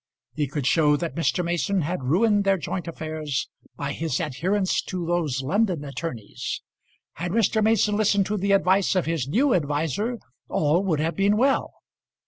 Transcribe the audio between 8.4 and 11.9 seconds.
advice of his new adviser all would have been well.